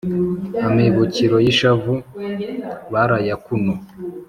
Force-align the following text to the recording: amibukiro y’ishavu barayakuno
amibukiro 0.67 1.37
y’ishavu 1.45 1.93
barayakuno 2.91 3.73